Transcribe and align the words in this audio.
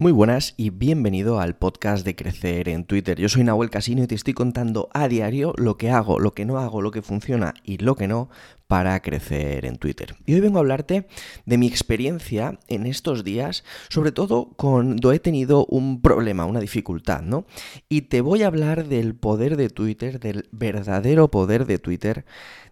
Muy 0.00 0.12
buenas 0.12 0.54
y 0.56 0.70
bienvenido 0.70 1.40
al 1.40 1.56
podcast 1.56 2.04
de 2.04 2.14
Crecer 2.14 2.68
en 2.68 2.84
Twitter. 2.84 3.18
Yo 3.18 3.28
soy 3.28 3.42
Nahuel 3.42 3.68
Casino 3.68 4.04
y 4.04 4.06
te 4.06 4.14
estoy 4.14 4.32
contando 4.32 4.88
a 4.94 5.08
diario 5.08 5.54
lo 5.56 5.76
que 5.76 5.90
hago, 5.90 6.20
lo 6.20 6.34
que 6.34 6.44
no 6.44 6.58
hago, 6.58 6.82
lo 6.82 6.92
que 6.92 7.02
funciona 7.02 7.52
y 7.64 7.78
lo 7.78 7.96
que 7.96 8.06
no 8.06 8.30
para 8.68 9.02
crecer 9.02 9.64
en 9.64 9.76
Twitter. 9.76 10.14
Y 10.24 10.34
hoy 10.34 10.40
vengo 10.40 10.58
a 10.58 10.60
hablarte 10.60 11.08
de 11.46 11.58
mi 11.58 11.66
experiencia 11.66 12.60
en 12.68 12.86
estos 12.86 13.24
días, 13.24 13.64
sobre 13.88 14.12
todo 14.12 14.50
cuando 14.56 15.10
he 15.10 15.18
tenido 15.18 15.66
un 15.66 16.00
problema, 16.00 16.44
una 16.44 16.60
dificultad, 16.60 17.22
¿no? 17.22 17.44
Y 17.88 18.02
te 18.02 18.20
voy 18.20 18.44
a 18.44 18.46
hablar 18.46 18.86
del 18.86 19.16
poder 19.16 19.56
de 19.56 19.68
Twitter, 19.68 20.20
del 20.20 20.48
verdadero 20.52 21.28
poder 21.32 21.66
de 21.66 21.80
Twitter, 21.80 22.24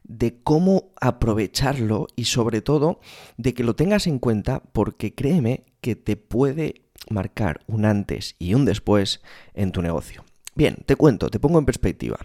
de 0.04 0.38
cómo 0.44 0.92
aprovecharlo 1.00 2.06
y 2.14 2.26
sobre 2.26 2.60
todo 2.60 3.00
de 3.36 3.52
que 3.52 3.64
lo 3.64 3.74
tengas 3.74 4.06
en 4.06 4.20
cuenta 4.20 4.62
porque 4.72 5.12
créeme 5.12 5.64
que 5.80 5.96
te 5.96 6.16
puede 6.16 6.85
marcar 7.10 7.60
un 7.66 7.84
antes 7.84 8.34
y 8.38 8.54
un 8.54 8.64
después 8.64 9.20
en 9.54 9.72
tu 9.72 9.82
negocio. 9.82 10.24
Bien, 10.56 10.78
te 10.86 10.96
cuento, 10.96 11.28
te 11.28 11.38
pongo 11.38 11.58
en 11.58 11.66
perspectiva. 11.66 12.16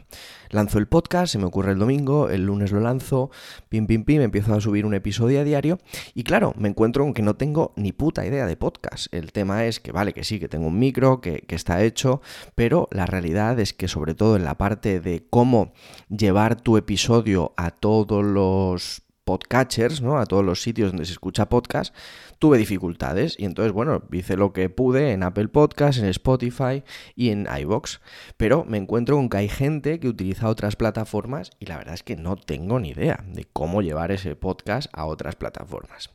Lanzo 0.52 0.78
el 0.78 0.88
podcast, 0.88 1.34
se 1.34 1.38
me 1.38 1.44
ocurre 1.44 1.74
el 1.74 1.80
domingo, 1.80 2.30
el 2.30 2.46
lunes 2.46 2.72
lo 2.72 2.80
lanzo, 2.80 3.30
pim, 3.68 3.88
pim, 3.88 4.06
pim, 4.06 4.22
empiezo 4.22 4.54
a 4.54 4.62
subir 4.62 4.86
un 4.86 4.94
episodio 4.94 5.42
a 5.42 5.44
diario 5.44 5.80
y 6.14 6.24
claro, 6.24 6.54
me 6.58 6.70
encuentro 6.70 7.04
con 7.04 7.14
que 7.14 7.24
no 7.24 7.36
tengo 7.36 7.74
ni 7.76 7.92
puta 7.92 8.26
idea 8.26 8.46
de 8.46 8.56
podcast. 8.56 9.14
El 9.14 9.34
tema 9.34 9.66
es 9.66 9.82
que 9.82 9.92
vale, 9.92 10.14
que 10.14 10.24
sí, 10.24 10.40
que 10.40 10.48
tengo 10.48 10.68
un 10.68 10.80
micro, 10.80 11.20
que, 11.20 11.42
que 11.42 11.56
está 11.56 11.84
hecho, 11.84 12.22
pero 12.56 12.88
la 12.92 13.06
realidad 13.06 13.60
es 13.60 13.74
que 13.74 13.90
sobre 13.90 14.16
todo 14.16 14.38
en 14.38 14.46
la 14.46 14.58
parte 14.58 15.02
de 15.02 15.26
cómo 15.30 15.74
llevar 16.08 16.56
tu 16.56 16.78
episodio 16.78 17.52
a 17.58 17.72
todos 17.72 18.24
los 18.24 19.02
podcatchers, 19.24 20.02
¿no? 20.02 20.18
A 20.18 20.26
todos 20.26 20.44
los 20.44 20.62
sitios 20.62 20.92
donde 20.92 21.06
se 21.06 21.14
escucha 21.14 21.50
podcast, 21.50 21.94
tuve 22.40 22.58
dificultades 22.58 23.36
y 23.38 23.46
entonces, 23.46 23.72
bueno, 23.72 24.04
hice 24.12 24.36
lo 24.36 24.52
que 24.52 24.70
pude 24.70 25.12
en 25.12 25.24
Apple 25.24 25.48
Podcast, 25.48 26.00
en 26.00 26.06
Spotify 26.06 26.84
y 27.16 27.30
en 27.30 27.48
iBox, 27.60 28.02
pero 28.38 28.66
me 28.66 28.78
encuentro 28.78 29.16
con 29.16 29.30
que 29.30 29.38
hay 29.38 29.50
gente 29.50 30.00
que 30.00 30.08
utiliza 30.08 30.50
otras 30.50 30.76
plataformas 30.76 31.52
y 31.60 31.68
la 31.68 31.78
verdad 31.78 31.94
es 31.94 32.04
que 32.04 32.16
no 32.16 32.36
tengo 32.36 32.80
ni 32.80 32.90
idea 32.90 33.24
de 33.28 33.46
cómo 33.46 33.82
llevar 33.82 34.12
ese 34.12 34.36
podcast 34.36 34.90
a 34.94 35.06
otras 35.06 35.36
plataformas. 35.36 36.10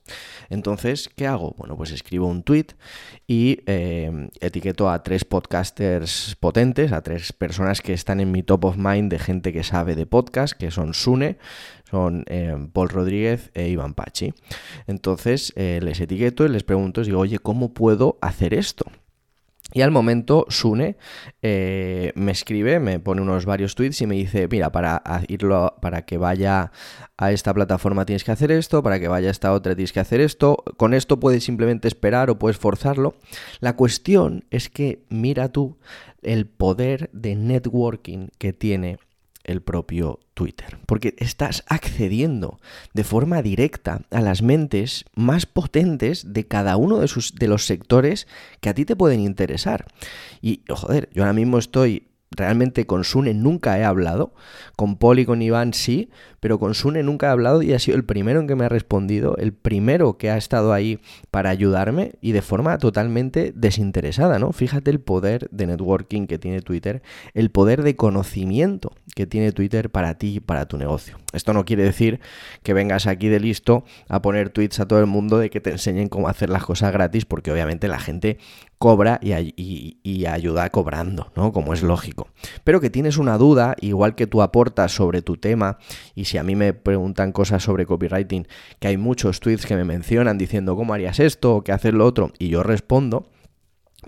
Entonces, 0.50 1.08
¿qué 1.08 1.26
hago? 1.26 1.54
Bueno, 1.56 1.76
pues 1.76 1.92
escribo 1.92 2.26
un 2.26 2.42
tweet 2.42 2.66
y 3.26 3.60
eh, 3.66 4.28
etiqueto 4.40 4.90
a 4.90 5.02
tres 5.02 5.24
podcasters 5.24 6.36
potentes, 6.40 6.92
a 6.92 7.02
tres 7.02 7.32
personas 7.32 7.80
que 7.80 7.92
están 7.92 8.20
en 8.20 8.32
mi 8.32 8.42
top 8.42 8.64
of 8.64 8.76
mind 8.76 9.10
de 9.10 9.18
gente 9.18 9.52
que 9.52 9.62
sabe 9.62 9.94
de 9.94 10.06
podcast, 10.06 10.54
que 10.54 10.70
son 10.70 10.94
Sune, 10.94 11.38
son 11.90 12.24
eh, 12.26 12.56
Paul 12.72 12.88
Rodríguez 12.88 13.50
e 13.54 13.68
Iván 13.68 13.94
Pachi. 13.94 14.34
Entonces 14.86 15.52
eh, 15.56 15.80
les 15.82 16.00
etiqueto 16.00 16.44
y 16.44 16.48
les 16.48 16.64
pregunto, 16.64 17.02
digo, 17.02 17.20
oye, 17.20 17.38
¿cómo 17.38 17.72
puedo 17.72 18.18
hacer 18.20 18.54
esto? 18.54 18.86
Y 19.72 19.82
al 19.82 19.90
momento 19.90 20.46
Sune 20.48 20.96
eh, 21.42 22.12
me 22.14 22.30
escribe, 22.30 22.78
me 22.78 23.00
pone 23.00 23.20
unos 23.20 23.44
varios 23.46 23.74
tweets 23.74 24.00
y 24.00 24.06
me 24.06 24.14
dice, 24.14 24.46
mira, 24.48 24.70
para 24.70 25.02
irlo, 25.26 25.74
para 25.80 26.02
que 26.02 26.18
vaya 26.18 26.70
a 27.16 27.32
esta 27.32 27.52
plataforma 27.52 28.06
tienes 28.06 28.22
que 28.22 28.30
hacer 28.30 28.52
esto, 28.52 28.82
para 28.82 29.00
que 29.00 29.08
vaya 29.08 29.28
a 29.28 29.32
esta 29.32 29.52
otra 29.52 29.74
tienes 29.74 29.92
que 29.92 30.00
hacer 30.00 30.20
esto, 30.20 30.62
con 30.76 30.94
esto 30.94 31.18
puedes 31.18 31.44
simplemente 31.44 31.88
esperar 31.88 32.30
o 32.30 32.38
puedes 32.38 32.58
forzarlo. 32.58 33.16
La 33.58 33.74
cuestión 33.74 34.44
es 34.50 34.68
que 34.68 35.00
mira 35.08 35.48
tú 35.48 35.76
el 36.22 36.46
poder 36.46 37.10
de 37.12 37.34
networking 37.34 38.28
que 38.38 38.52
tiene 38.52 38.98
el 39.46 39.62
propio 39.62 40.20
Twitter, 40.34 40.78
porque 40.86 41.14
estás 41.18 41.64
accediendo 41.68 42.60
de 42.92 43.04
forma 43.04 43.40
directa 43.42 44.02
a 44.10 44.20
las 44.20 44.42
mentes 44.42 45.04
más 45.14 45.46
potentes 45.46 46.32
de 46.34 46.46
cada 46.46 46.76
uno 46.76 46.98
de, 46.98 47.08
sus, 47.08 47.34
de 47.34 47.48
los 47.48 47.64
sectores 47.64 48.26
que 48.60 48.68
a 48.68 48.74
ti 48.74 48.84
te 48.84 48.96
pueden 48.96 49.20
interesar. 49.20 49.86
Y, 50.42 50.62
joder, 50.68 51.08
yo 51.14 51.22
ahora 51.22 51.32
mismo 51.32 51.58
estoy 51.58 52.08
realmente 52.30 52.86
con 52.86 53.04
Sune 53.04 53.34
nunca 53.34 53.78
he 53.78 53.84
hablado, 53.84 54.34
con 54.76 54.98
y 55.18 55.24
con 55.24 55.42
Iván 55.42 55.72
sí, 55.72 56.10
pero 56.40 56.58
con 56.58 56.74
Sune 56.74 57.02
nunca 57.02 57.28
he 57.28 57.30
hablado 57.30 57.62
y 57.62 57.72
ha 57.72 57.78
sido 57.78 57.96
el 57.96 58.04
primero 58.04 58.40
en 58.40 58.46
que 58.46 58.56
me 58.56 58.64
ha 58.64 58.68
respondido, 58.68 59.36
el 59.36 59.52
primero 59.52 60.18
que 60.18 60.30
ha 60.30 60.36
estado 60.36 60.72
ahí 60.72 61.00
para 61.30 61.50
ayudarme 61.50 62.12
y 62.20 62.32
de 62.32 62.42
forma 62.42 62.78
totalmente 62.78 63.52
desinteresada, 63.54 64.38
¿no? 64.38 64.52
Fíjate 64.52 64.90
el 64.90 65.00
poder 65.00 65.48
de 65.50 65.66
networking 65.66 66.26
que 66.26 66.38
tiene 66.38 66.62
Twitter, 66.62 67.02
el 67.34 67.50
poder 67.50 67.82
de 67.82 67.96
conocimiento 67.96 68.92
que 69.14 69.26
tiene 69.26 69.52
Twitter 69.52 69.90
para 69.90 70.18
ti 70.18 70.36
y 70.36 70.40
para 70.40 70.66
tu 70.66 70.76
negocio. 70.78 71.18
Esto 71.32 71.52
no 71.52 71.64
quiere 71.64 71.82
decir 71.82 72.20
que 72.62 72.74
vengas 72.74 73.06
aquí 73.06 73.28
de 73.28 73.40
listo 73.40 73.84
a 74.08 74.22
poner 74.22 74.50
tweets 74.50 74.80
a 74.80 74.88
todo 74.88 75.00
el 75.00 75.06
mundo 75.06 75.38
de 75.38 75.50
que 75.50 75.60
te 75.60 75.70
enseñen 75.70 76.08
cómo 76.08 76.28
hacer 76.28 76.50
las 76.50 76.64
cosas 76.64 76.92
gratis, 76.92 77.24
porque 77.24 77.52
obviamente 77.52 77.88
la 77.88 77.98
gente 77.98 78.38
cobra 78.78 79.18
y, 79.22 80.26
ayuda 80.26 80.70
cobrando, 80.70 81.32
¿no? 81.34 81.52
Como 81.52 81.72
es 81.72 81.82
lógico. 81.82 82.28
Pero 82.64 82.80
que 82.80 82.90
tienes 82.90 83.16
una 83.16 83.38
duda, 83.38 83.74
igual 83.80 84.14
que 84.14 84.26
tú 84.26 84.42
aportas 84.42 84.92
sobre 84.92 85.22
tu 85.22 85.36
tema, 85.36 85.78
y 86.14 86.26
si 86.26 86.38
a 86.38 86.42
mí 86.42 86.56
me 86.56 86.72
preguntan 86.72 87.32
cosas 87.32 87.62
sobre 87.62 87.86
copywriting, 87.86 88.46
que 88.78 88.88
hay 88.88 88.96
muchos 88.96 89.40
tweets 89.40 89.66
que 89.66 89.76
me 89.76 89.84
mencionan 89.84 90.38
diciendo 90.38 90.76
cómo 90.76 90.94
harías 90.94 91.20
esto 91.20 91.56
o 91.56 91.64
qué 91.64 91.72
hacer 91.72 91.94
lo 91.94 92.04
otro, 92.04 92.32
y 92.38 92.48
yo 92.48 92.62
respondo, 92.62 93.30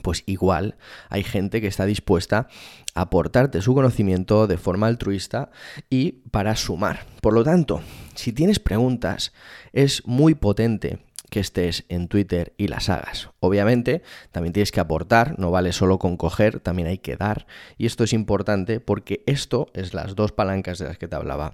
pues 0.02 0.22
igual 0.26 0.76
hay 1.08 1.24
gente 1.24 1.60
que 1.60 1.66
está 1.66 1.86
dispuesta 1.86 2.48
a 2.94 3.02
aportarte 3.02 3.62
su 3.62 3.74
conocimiento 3.74 4.46
de 4.46 4.58
forma 4.58 4.86
altruista 4.86 5.50
y 5.90 6.12
para 6.30 6.56
sumar. 6.56 7.06
Por 7.20 7.32
lo 7.32 7.42
tanto, 7.42 7.80
si 8.14 8.32
tienes 8.32 8.58
preguntas, 8.58 9.32
es 9.72 10.06
muy 10.06 10.34
potente 10.34 11.07
que 11.30 11.40
estés 11.40 11.84
en 11.88 12.08
Twitter 12.08 12.54
y 12.56 12.68
las 12.68 12.88
hagas. 12.88 13.30
Obviamente, 13.40 14.02
también 14.32 14.52
tienes 14.52 14.72
que 14.72 14.80
aportar, 14.80 15.38
no 15.38 15.50
vale 15.50 15.72
solo 15.72 15.98
con 15.98 16.16
coger, 16.16 16.60
también 16.60 16.88
hay 16.88 16.98
que 16.98 17.16
dar. 17.16 17.46
Y 17.76 17.86
esto 17.86 18.04
es 18.04 18.12
importante 18.12 18.80
porque 18.80 19.22
esto 19.26 19.68
es 19.74 19.94
las 19.94 20.14
dos 20.14 20.32
palancas 20.32 20.78
de 20.78 20.86
las 20.86 20.98
que 20.98 21.08
te 21.08 21.16
hablaba 21.16 21.52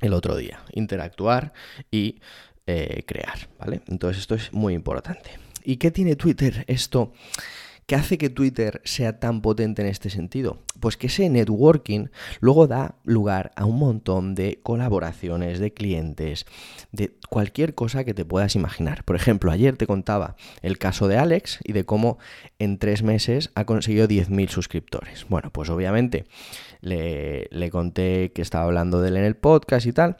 el 0.00 0.12
otro 0.12 0.36
día. 0.36 0.60
Interactuar 0.72 1.52
y 1.90 2.20
eh, 2.66 3.02
crear, 3.06 3.48
¿vale? 3.58 3.82
Entonces 3.88 4.20
esto 4.20 4.34
es 4.34 4.52
muy 4.52 4.74
importante. 4.74 5.38
¿Y 5.64 5.76
qué 5.76 5.90
tiene 5.90 6.16
Twitter 6.16 6.64
esto? 6.66 7.12
¿Qué 7.86 7.96
hace 7.96 8.16
que 8.16 8.30
Twitter 8.30 8.80
sea 8.84 9.20
tan 9.20 9.42
potente 9.42 9.82
en 9.82 9.88
este 9.88 10.08
sentido? 10.08 10.62
Pues 10.80 10.96
que 10.96 11.08
ese 11.08 11.28
networking 11.28 12.06
luego 12.40 12.66
da 12.66 12.94
lugar 13.04 13.52
a 13.56 13.66
un 13.66 13.78
montón 13.78 14.34
de 14.34 14.58
colaboraciones, 14.62 15.58
de 15.58 15.74
clientes, 15.74 16.46
de 16.92 17.14
cualquier 17.28 17.74
cosa 17.74 18.04
que 18.04 18.14
te 18.14 18.24
puedas 18.24 18.56
imaginar. 18.56 19.04
Por 19.04 19.16
ejemplo, 19.16 19.50
ayer 19.50 19.76
te 19.76 19.86
contaba 19.86 20.36
el 20.62 20.78
caso 20.78 21.08
de 21.08 21.18
Alex 21.18 21.58
y 21.62 21.72
de 21.72 21.84
cómo 21.84 22.18
en 22.58 22.78
tres 22.78 23.02
meses 23.02 23.50
ha 23.54 23.66
conseguido 23.66 24.08
10.000 24.08 24.48
suscriptores. 24.48 25.26
Bueno, 25.28 25.50
pues 25.50 25.68
obviamente 25.68 26.24
le, 26.80 27.48
le 27.50 27.70
conté 27.70 28.32
que 28.32 28.40
estaba 28.40 28.64
hablando 28.64 29.02
de 29.02 29.08
él 29.08 29.18
en 29.18 29.24
el 29.24 29.36
podcast 29.36 29.86
y 29.86 29.92
tal. 29.92 30.16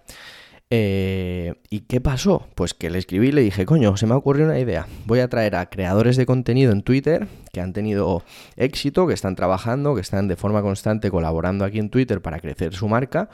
Eh, 0.70 1.54
¿Y 1.69 1.80
qué 1.80 2.00
pasó? 2.00 2.48
Pues 2.54 2.75
que 2.75 2.91
le 2.91 2.98
escribí 2.98 3.28
y 3.28 3.32
le 3.32 3.42
dije, 3.42 3.66
coño, 3.66 3.97
se 3.97 4.06
me 4.06 4.14
ha 4.14 4.16
ocurrido 4.16 4.48
una 4.48 4.58
idea. 4.58 4.86
Voy 5.04 5.20
a 5.20 5.28
traer 5.28 5.56
a 5.56 5.69
creadores 5.69 6.16
de 6.16 6.26
contenido 6.26 6.72
en 6.72 6.82
Twitter 6.82 7.28
que 7.52 7.60
han 7.60 7.72
tenido 7.72 8.25
éxito, 8.56 9.06
que 9.06 9.14
están 9.14 9.36
trabajando, 9.36 9.94
que 9.94 10.00
están 10.00 10.26
de 10.26 10.36
forma 10.36 10.62
constante 10.62 11.10
colaborando 11.10 11.64
aquí 11.64 11.78
en 11.78 11.91
Twitter 11.91 12.22
para 12.22 12.41
crecer 12.41 12.74
su 12.74 12.88
marca 12.88 13.28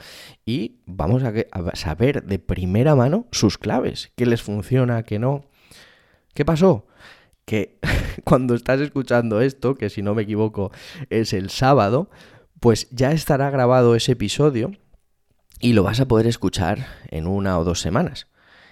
y 0.45 0.81
vamos 0.85 1.23
a, 1.23 1.33
a 1.51 1.75
saber 1.75 2.23
de 2.23 2.37
primera 2.37 2.95
mano 2.95 3.27
sus 3.31 3.57
claves, 3.57 4.11
qué 4.15 4.25
les 4.25 4.41
funciona, 4.41 5.03
qué 5.03 5.17
no. 5.17 5.45
¿Qué 6.33 6.45
pasó? 6.45 6.85
Que 7.45 7.79
cuando 8.23 8.55
estás 8.55 8.81
escuchando 8.81 9.41
esto, 9.41 9.75
que 9.75 9.89
si 9.89 10.01
no 10.01 10.13
me 10.13 10.23
equivoco 10.23 10.71
es 11.09 11.33
el 11.33 11.49
sábado, 11.49 12.09
pues 12.59 12.87
ya 12.91 13.11
estará 13.11 13.49
grabado 13.49 13.95
ese 13.95 14.11
episodio 14.11 14.71
y 15.61 15.73
lo 15.73 15.83
vas 15.83 15.99
a 15.99 16.07
poder 16.07 16.27
escuchar 16.27 16.87
en 17.09 17.27
una 17.27 17.57
o 17.59 17.63
dos 17.63 17.79
semanas. 17.79 18.27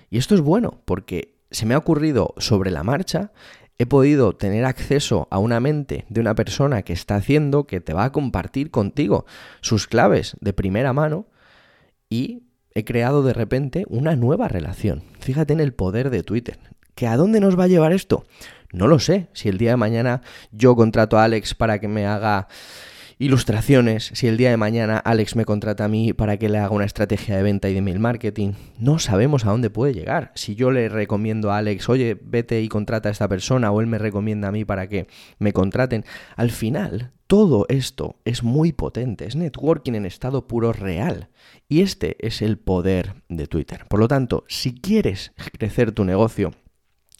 Y 0.09 0.17
esto 0.17 0.35
es 0.35 0.41
bueno 0.41 0.81
porque 0.85 1.35
se 1.51 1.65
me 1.65 1.75
ha 1.75 1.77
ocurrido 1.77 2.33
sobre 2.37 2.71
la 2.71 2.83
marcha, 2.83 3.31
he 3.77 3.85
podido 3.85 4.35
tener 4.35 4.65
acceso 4.65 5.27
a 5.31 5.39
una 5.39 5.59
mente 5.59 6.05
de 6.09 6.19
una 6.19 6.35
persona 6.35 6.81
que 6.81 6.93
está 6.93 7.15
haciendo, 7.15 7.65
que 7.65 7.79
te 7.79 7.93
va 7.93 8.05
a 8.05 8.11
compartir 8.11 8.71
contigo 8.71 9.25
sus 9.61 9.87
claves 9.87 10.35
de 10.41 10.53
primera 10.53 10.91
mano 10.91 11.27
y 12.09 12.43
he 12.73 12.83
creado 12.83 13.23
de 13.23 13.33
repente 13.33 13.85
una 13.87 14.15
nueva 14.15 14.47
relación. 14.47 15.03
Fíjate 15.19 15.53
en 15.53 15.59
el 15.59 15.73
poder 15.73 16.09
de 16.09 16.23
Twitter. 16.23 16.59
¿Que 16.95 17.07
a 17.07 17.15
dónde 17.15 17.39
nos 17.39 17.57
va 17.57 17.63
a 17.63 17.67
llevar 17.67 17.93
esto? 17.93 18.25
No 18.73 18.87
lo 18.87 18.99
sé. 18.99 19.27
Si 19.33 19.47
el 19.47 19.57
día 19.57 19.71
de 19.71 19.77
mañana 19.77 20.21
yo 20.51 20.75
contrato 20.75 21.17
a 21.17 21.23
Alex 21.23 21.55
para 21.55 21.79
que 21.79 21.87
me 21.87 22.05
haga 22.05 22.47
ilustraciones, 23.21 24.11
si 24.13 24.27
el 24.27 24.37
día 24.37 24.49
de 24.49 24.55
mañana 24.55 24.97
Alex 24.97 25.35
me 25.35 25.43
contrata 25.43 25.83
a 25.83 25.89
mí 25.89 26.13
para 26.13 26.37
que 26.37 26.47
le 26.47 26.57
haga 26.57 26.73
una 26.73 26.85
estrategia 26.85 27.35
de 27.35 27.43
venta 27.43 27.69
y 27.69 27.73
de 27.73 27.81
mail 27.81 27.99
marketing, 27.99 28.53
no 28.79 28.97
sabemos 28.97 29.45
a 29.45 29.51
dónde 29.51 29.69
puede 29.69 29.93
llegar. 29.93 30.31
Si 30.35 30.55
yo 30.55 30.71
le 30.71 30.87
recomiendo 30.87 31.51
a 31.51 31.57
Alex, 31.57 31.89
oye, 31.89 32.17
vete 32.23 32.61
y 32.61 32.69
contrata 32.69 33.09
a 33.09 33.11
esta 33.11 33.27
persona, 33.27 33.71
o 33.71 33.81
él 33.81 33.87
me 33.87 33.97
recomienda 33.97 34.47
a 34.47 34.51
mí 34.53 34.63
para 34.63 34.87
que 34.87 35.07
me 35.37 35.51
contraten, 35.51 36.05
al 36.37 36.49
final 36.49 37.11
todo 37.27 37.65
esto 37.67 38.15
es 38.23 38.41
muy 38.41 38.71
potente, 38.71 39.27
es 39.27 39.35
networking 39.35 39.93
en 39.93 40.05
estado 40.05 40.47
puro 40.47 40.71
real. 40.71 41.27
Y 41.67 41.81
este 41.81 42.15
es 42.25 42.41
el 42.41 42.57
poder 42.57 43.21
de 43.27 43.47
Twitter. 43.47 43.85
Por 43.89 43.99
lo 43.99 44.07
tanto, 44.07 44.45
si 44.47 44.73
quieres 44.73 45.33
crecer 45.57 45.91
tu 45.91 46.05
negocio, 46.05 46.53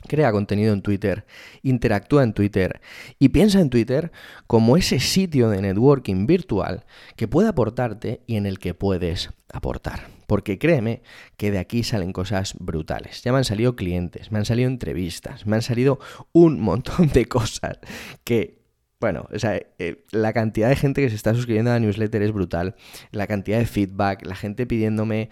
Crea 0.09 0.31
contenido 0.31 0.73
en 0.73 0.81
Twitter, 0.81 1.25
interactúa 1.61 2.23
en 2.23 2.33
Twitter 2.33 2.81
y 3.19 3.29
piensa 3.29 3.61
en 3.61 3.69
Twitter 3.69 4.11
como 4.47 4.75
ese 4.75 4.99
sitio 4.99 5.49
de 5.49 5.61
networking 5.61 6.25
virtual 6.25 6.85
que 7.15 7.27
puede 7.27 7.47
aportarte 7.47 8.21
y 8.25 8.35
en 8.35 8.47
el 8.47 8.57
que 8.57 8.73
puedes 8.73 9.29
aportar. 9.53 10.07
Porque 10.25 10.57
créeme 10.57 11.03
que 11.37 11.51
de 11.51 11.59
aquí 11.59 11.83
salen 11.83 12.11
cosas 12.11 12.55
brutales. 12.59 13.21
Ya 13.23 13.31
me 13.31 13.37
han 13.37 13.45
salido 13.45 13.75
clientes, 13.75 14.31
me 14.31 14.39
han 14.39 14.45
salido 14.45 14.67
entrevistas, 14.67 15.45
me 15.45 15.55
han 15.55 15.61
salido 15.61 15.99
un 16.31 16.59
montón 16.59 17.09
de 17.13 17.27
cosas 17.27 17.77
que 18.23 18.59
bueno, 18.99 19.29
o 19.33 19.39
sea, 19.39 19.61
eh, 19.77 20.03
la 20.11 20.33
cantidad 20.33 20.67
de 20.67 20.75
gente 20.75 21.01
que 21.01 21.09
se 21.09 21.15
está 21.15 21.33
suscribiendo 21.33 21.71
a 21.71 21.75
la 21.75 21.79
newsletter 21.79 22.21
es 22.21 22.33
brutal. 22.33 22.75
La 23.11 23.27
cantidad 23.27 23.57
de 23.57 23.65
feedback, 23.65 24.25
la 24.25 24.35
gente 24.35 24.65
pidiéndome 24.65 25.29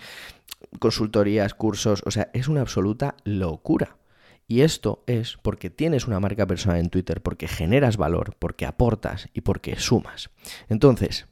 consultorías, 0.79 1.53
cursos, 1.53 2.01
o 2.05 2.11
sea, 2.11 2.29
es 2.33 2.47
una 2.47 2.61
absoluta 2.61 3.15
locura. 3.25 3.97
Y 4.47 4.61
esto 4.61 5.03
es 5.07 5.37
porque 5.41 5.69
tienes 5.69 6.07
una 6.07 6.19
marca 6.19 6.45
personal 6.45 6.79
en 6.79 6.89
Twitter, 6.89 7.21
porque 7.21 7.47
generas 7.47 7.97
valor, 7.97 8.35
porque 8.39 8.65
aportas 8.65 9.27
y 9.33 9.41
porque 9.41 9.75
sumas. 9.77 10.29
Entonces, 10.69 11.27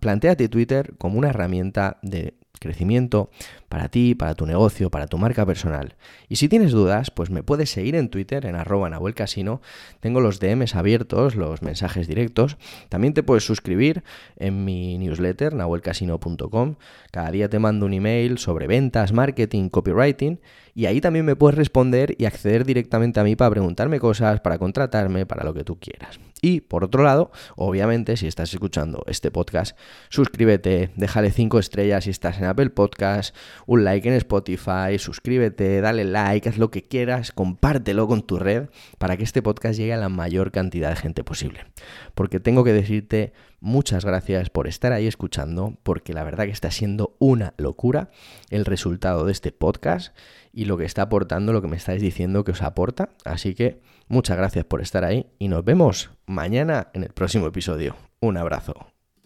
planteate 0.00 0.48
Twitter 0.48 0.94
como 0.96 1.18
una 1.18 1.30
herramienta 1.30 1.98
de 2.02 2.34
crecimiento 2.62 3.30
para 3.68 3.88
ti, 3.88 4.14
para 4.14 4.34
tu 4.34 4.46
negocio, 4.46 4.90
para 4.90 5.06
tu 5.06 5.18
marca 5.18 5.44
personal. 5.44 5.96
Y 6.28 6.36
si 6.36 6.48
tienes 6.48 6.72
dudas, 6.72 7.10
pues 7.10 7.30
me 7.30 7.42
puedes 7.42 7.70
seguir 7.70 7.94
en 7.94 8.08
Twitter 8.08 8.46
en 8.46 8.54
arroba 8.54 8.90
Casino. 9.14 9.60
Tengo 10.00 10.20
los 10.20 10.40
DMs 10.40 10.74
abiertos, 10.74 11.36
los 11.36 11.62
mensajes 11.62 12.06
directos. 12.06 12.56
También 12.88 13.14
te 13.14 13.22
puedes 13.22 13.44
suscribir 13.44 14.02
en 14.36 14.64
mi 14.64 14.98
newsletter, 14.98 15.54
nahuelcasino.com. 15.54 16.76
Cada 17.10 17.30
día 17.30 17.48
te 17.48 17.58
mando 17.58 17.86
un 17.86 17.94
email 17.94 18.38
sobre 18.38 18.66
ventas, 18.66 19.12
marketing, 19.12 19.68
copywriting. 19.68 20.40
Y 20.74 20.86
ahí 20.86 21.00
también 21.00 21.24
me 21.24 21.36
puedes 21.36 21.56
responder 21.56 22.14
y 22.18 22.24
acceder 22.24 22.64
directamente 22.64 23.20
a 23.20 23.24
mí 23.24 23.36
para 23.36 23.50
preguntarme 23.50 24.00
cosas, 24.00 24.40
para 24.40 24.58
contratarme, 24.58 25.26
para 25.26 25.44
lo 25.44 25.52
que 25.52 25.64
tú 25.64 25.78
quieras. 25.78 26.18
Y 26.44 26.62
por 26.62 26.82
otro 26.82 27.04
lado, 27.04 27.30
obviamente, 27.54 28.16
si 28.16 28.26
estás 28.26 28.52
escuchando 28.52 29.04
este 29.06 29.30
podcast, 29.30 29.78
suscríbete, 30.08 30.90
déjale 30.96 31.30
5 31.30 31.60
estrellas 31.60 32.02
si 32.02 32.10
estás 32.10 32.38
en 32.38 32.46
Apple 32.46 32.70
Podcast, 32.70 33.34
un 33.64 33.84
like 33.84 34.08
en 34.08 34.14
Spotify, 34.14 34.98
suscríbete, 34.98 35.80
dale 35.80 36.04
like, 36.04 36.48
haz 36.48 36.58
lo 36.58 36.72
que 36.72 36.82
quieras, 36.82 37.30
compártelo 37.30 38.08
con 38.08 38.22
tu 38.22 38.40
red 38.40 38.70
para 38.98 39.16
que 39.16 39.22
este 39.22 39.40
podcast 39.40 39.78
llegue 39.78 39.94
a 39.94 39.98
la 39.98 40.08
mayor 40.08 40.50
cantidad 40.50 40.90
de 40.90 40.96
gente 40.96 41.22
posible. 41.22 41.64
Porque 42.16 42.40
tengo 42.40 42.64
que 42.64 42.72
decirte 42.72 43.32
muchas 43.62 44.04
gracias 44.04 44.50
por 44.50 44.66
estar 44.66 44.92
ahí 44.92 45.06
escuchando, 45.06 45.78
porque 45.82 46.12
la 46.12 46.24
verdad 46.24 46.44
que 46.44 46.50
está 46.50 46.70
siendo 46.70 47.16
una 47.18 47.54
locura 47.56 48.10
el 48.50 48.66
resultado 48.66 49.24
de 49.24 49.32
este 49.32 49.52
podcast 49.52 50.14
y 50.52 50.66
lo 50.66 50.76
que 50.76 50.84
está 50.84 51.02
aportando, 51.02 51.52
lo 51.52 51.62
que 51.62 51.68
me 51.68 51.76
estáis 51.76 52.02
diciendo 52.02 52.44
que 52.44 52.52
os 52.52 52.62
aporta. 52.62 53.10
Así 53.24 53.54
que 53.54 53.80
muchas 54.08 54.36
gracias 54.36 54.64
por 54.64 54.82
estar 54.82 55.04
ahí 55.04 55.26
y 55.38 55.48
nos 55.48 55.64
vemos 55.64 56.10
mañana 56.26 56.88
en 56.92 57.04
el 57.04 57.10
próximo 57.10 57.46
episodio. 57.46 57.96
Un 58.20 58.36
abrazo. 58.36 58.91